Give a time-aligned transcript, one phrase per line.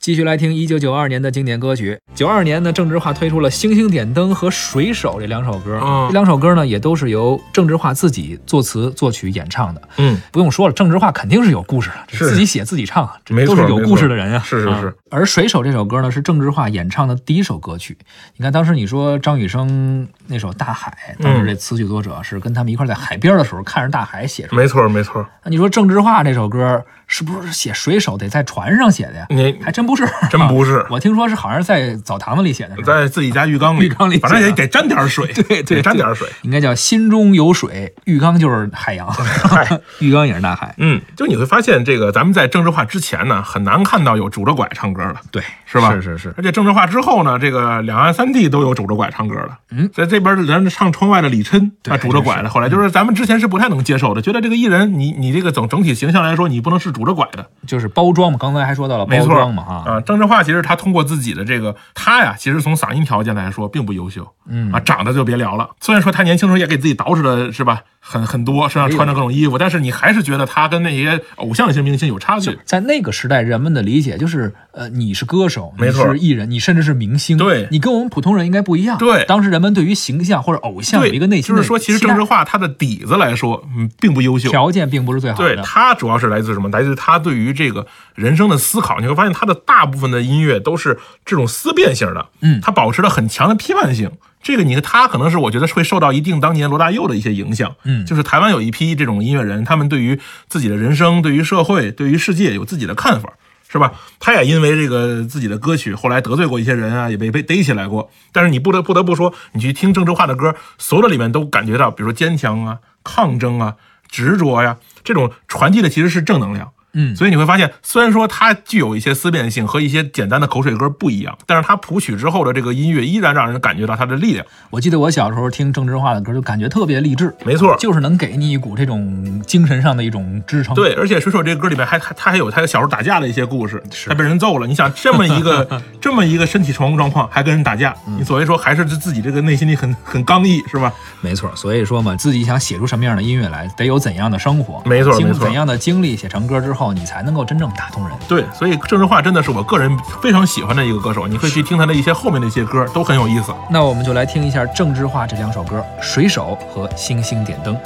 [0.00, 2.00] 继续来听一九九二年的经典歌曲。
[2.14, 5.78] 九二年呢，郑智化推出了《星星点灯》和《水手》这两首歌。
[5.82, 9.82] 嗯这两首歌呢，也都是由郑智化自己作词、作曲、演唱的。
[9.98, 14.36] 嗯，不用说了，郑智化肯定是有故事的，自己写自己唱，这都是有故事的人啊。
[14.38, 17.98] 啊是是是而《水手》这首歌呢，是郑智化演唱的第一首歌曲。
[18.38, 24.62] 你看，当时你说张雨生那首《大海》，当时这词曲作者是跟他们一块在海边的时候看着大海写出来的。
[24.62, 26.82] 没错没错，那你说郑智化这首歌
[27.12, 29.26] 是不是写水手得在船上写的呀？
[29.30, 36.28] 你还真不是，真不是 我听说是好像是在澡堂子里写的，在自己家浴缸里，浴缸里反正也得沾点水， 对对得沾点水。
[36.42, 39.12] 应该叫心中有水，浴缸就是海洋，
[39.98, 40.72] 浴缸也是大海。
[40.78, 45.92] 嗯，就你会发现，这个咱们在政治化之前呢，很难看到有拄着拐唱歌的，对，是吧？
[45.94, 49.50] 是是是，而且政治化之后呢，这个两岸三地都有拄着拐唱歌的。
[49.72, 52.48] 嗯，在这边人唱窗外的李琛对啊，拄着拐的。
[52.48, 57.46] 后来就是咱们之前是不太能接受的，觉得这个艺人，你你这个整整体形象来说，你不能是拄着拐的。
[57.66, 65.70] 就是包装嘛，刚才还说到了包装嘛，哈，啊，郑智化其实他通过自己的这个，他呀，其实从嗓音条件来说并不优秀，嗯啊，长得就别聊了。
[65.80, 72.58] 虽然说他年轻时候也给自己捯饬的是吧，很很多，身上穿着各种衣服，但是你还是觉得他跟那些偶像型明星有差距。
[72.64, 78.96] 在那个时代，人们的理解就是，呃，你是歌手，你没错是艺人，你甚至是明星，对你跟我们普通人应该不一样。
[78.98, 84.48] 对当时人们对于形象或者偶像有，一个内心就是说，其实郑智化他的底子来说，嗯，并不优秀。
[84.50, 85.62] 条件并不是最好的对的。
[85.62, 86.68] 他主要是来自什么？
[86.68, 89.00] 来自他对于这个人生的思考。
[89.00, 94.10] 你会发现他的大部分的音乐都是这种思辨型的，嗯他保持了很强的批判性。
[94.42, 100.18] 这个你他可能是我觉得会受到一定当年罗大佑的一些影响，嗯就是台湾有一批这种音乐人，他们对于
[100.48, 103.32] 自己的人生、对于社会、对于世界有自己的看法。
[103.72, 103.92] 是吧？
[104.18, 108.10] 他也因为这个自己的歌曲，后来得罪过一些人啊，也被被逮起来过。
[108.32, 113.76] 但是你不得不得不说，你去听郑智化的歌，所有的里面都感觉到，比如说坚强啊、抗争啊、
[114.08, 116.72] 执着呀、这种传递的其实是正能量。
[116.92, 124.44] 嗯所以你会发现，虽然说它具有一些思辨性和一些简单的口水歌不一样，但是它谱曲之后的这个音乐依然让人感觉到它的力量。
[124.70, 130.74] 我记得我小时候听郑智化的歌，就感觉特别励志，没错，就是能给你一股这种精神上的一种支撑。
[130.74, 134.66] 对，而且水手这个歌里面还还他还有他小时候打架的一些故事，还被人揍了。
[134.66, 140.92] 你想这么一个 这么一个身体状状况，还跟人打架，嗯你所以说还是自己这个内心里很很刚毅，是吧？
[141.22, 148.16] 没错，所以说嘛，自己想写出什么样的音乐来，得有怎样的生活，经没错没错怎样的经历，写成歌之后，你才能够真正打动人。
[148.26, 149.90] 对，所以郑智化真的是我个人
[150.22, 153.52] 非常喜欢的一个歌手，你可以去听他的一些后面的一些歌，都很有意思。
[153.70, 157.76] 那我们就来听一下郑智化这两首歌《水手》和《星星点灯》。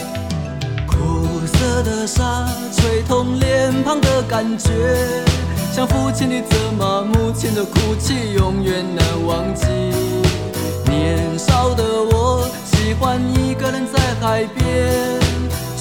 [0.87, 4.71] 苦涩的沙吹痛脸庞的感觉，
[5.73, 9.67] 像父亲的责骂，母亲的哭泣，永远难忘记。
[10.87, 15.21] 年少的我喜欢一个人在海边，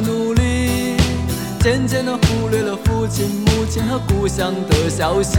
[0.00, 0.96] 努力，
[1.60, 5.38] 渐渐地忽略了父亲、母亲和故乡的消息。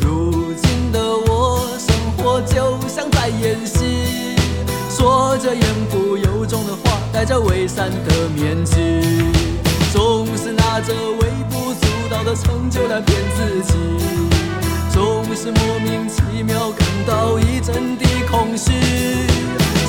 [0.00, 4.36] 如今的我，生活就像在演戏，
[4.88, 9.02] 说着言不由衷的话，戴着伪善的面具，
[9.92, 14.23] 总是拿着微不足道的成就来骗自己。
[15.34, 18.70] 总是莫名其妙感到一阵的空虚，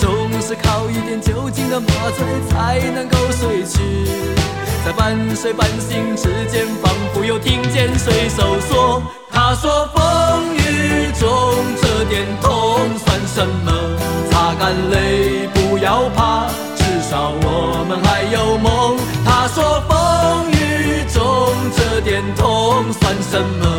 [0.02, 3.78] 总是靠一点酒精的麻醉才能够睡去，
[4.84, 11.30] 在半睡半醒之间，仿佛又听见水手说：“他说风雨中
[11.80, 13.72] 这点痛算什么？
[14.32, 23.75] 擦干泪，不要怕，至少我们还有梦。”他说风雨中这点痛算什么？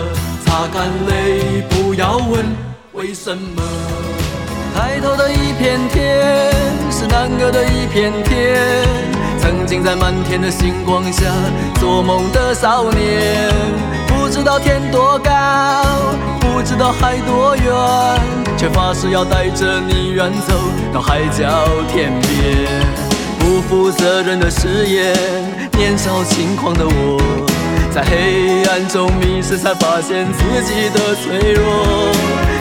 [0.66, 2.44] 擦干泪，不要问
[2.92, 3.62] 为什么。
[4.74, 6.52] 抬头的一片天
[6.90, 8.84] 是男儿的一片天，
[9.38, 11.22] 曾经在满天的星光下
[11.78, 13.48] 做梦的少年，
[14.08, 15.84] 不知道天多高，
[16.40, 17.64] 不知道海多远，
[18.58, 20.54] 却发誓要带着你远走
[20.92, 22.66] 到海角天边。
[23.38, 25.14] 不负责任的誓言，
[25.78, 27.20] 年少轻狂的我，
[27.96, 32.12] 在黑暗中迷失，才发现自己的脆弱。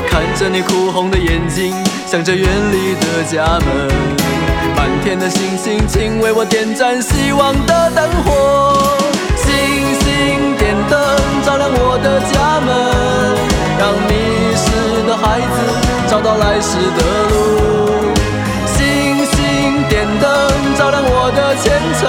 [0.09, 1.75] 看着你哭红的眼睛，
[2.07, 3.91] 想着远离的家门，
[4.77, 8.95] 满天的星星，请为我点燃希望的灯火。
[9.35, 9.51] 星
[9.99, 10.97] 星点灯，
[11.45, 12.71] 照亮我的家门，
[13.77, 15.57] 让迷失的孩子
[16.07, 17.35] 找到来时的路。
[18.71, 18.79] 星
[19.35, 20.31] 星点灯，
[20.77, 22.07] 照亮我的前程，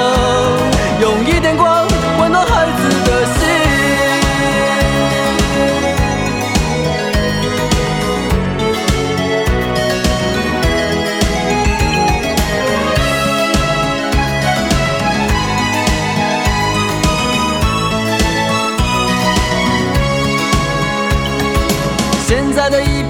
[1.01, 1.85] 用一点光
[2.21, 2.86] 温暖孩子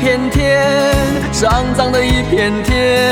[0.06, 0.62] 片天
[1.32, 3.10] 是肮脏的一片天，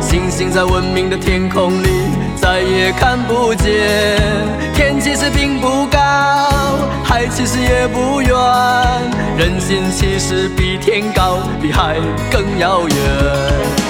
[0.00, 1.88] 星星在文明的天空里
[2.36, 3.70] 再也看不见。
[4.72, 5.98] 天其实并不高，
[7.04, 8.34] 海其实也不远，
[9.36, 11.96] 人心其实比天高，比海
[12.30, 12.96] 更遥远。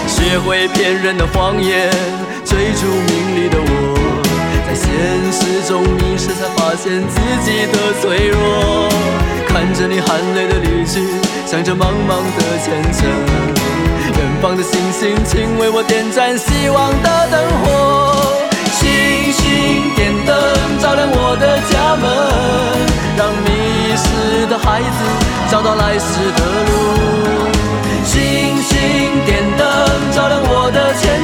[0.09, 1.93] 学会骗人的谎言，
[2.45, 3.72] 追逐名利的我。
[4.73, 4.89] 在现
[5.31, 8.89] 实中迷失，才发现自己的脆弱。
[9.47, 11.05] 看着你含泪的离去，
[11.45, 13.05] 想着茫茫的前程。
[14.17, 18.41] 远方的星星，请为我点燃希望的灯火。
[18.73, 18.89] 星
[19.31, 20.35] 星点灯，
[20.81, 22.09] 照亮我的家门，
[23.19, 25.05] 让迷失的孩子
[25.51, 26.73] 找到来时的路。
[28.07, 29.69] 星星点灯，
[30.13, 31.22] 照亮我的前。